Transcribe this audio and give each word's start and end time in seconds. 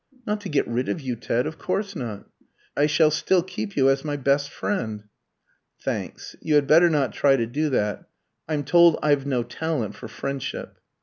"Not 0.25 0.41
to 0.41 0.49
get 0.49 0.67
rid 0.67 0.89
of 0.89 0.99
you, 0.99 1.15
Ted, 1.15 1.45
of 1.45 1.59
course 1.59 1.95
not. 1.95 2.27
I 2.75 2.87
shall 2.87 3.11
still 3.11 3.43
keep 3.43 3.75
you 3.77 3.87
as 3.87 4.03
my 4.03 4.17
best 4.17 4.49
friend." 4.49 5.03
"Thanks. 5.79 6.35
You 6.41 6.55
had 6.55 6.65
better 6.65 6.89
not 6.89 7.13
try 7.13 7.35
to 7.35 7.45
do 7.45 7.69
that. 7.69 8.05
I'm 8.49 8.63
told 8.63 8.97
I've 9.03 9.27
no 9.27 9.43
talent 9.43 9.93
for 9.93 10.07
friendship." 10.07 10.79